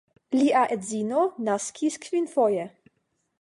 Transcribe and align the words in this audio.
Lia 0.35 0.61
edzino 0.75 1.19
naskis 1.49 1.99
kvinfoje. 2.07 2.65